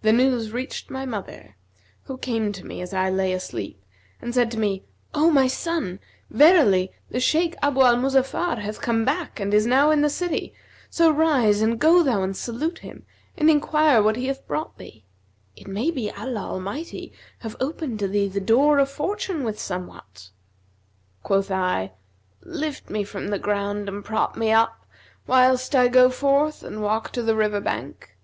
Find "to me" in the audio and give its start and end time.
2.52-2.80, 4.52-4.82